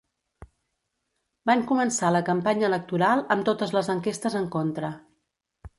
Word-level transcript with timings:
Van 1.49 1.61
començar 1.73 2.11
la 2.17 2.23
campanya 2.31 2.67
electoral 2.71 3.25
amb 3.37 3.47
totes 3.53 3.79
les 3.79 3.95
enquestes 3.97 4.41
en 4.43 4.53
contra. 4.59 4.93